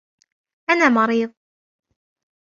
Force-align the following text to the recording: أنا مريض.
أنا 0.69 0.89
مريض. 0.89 1.33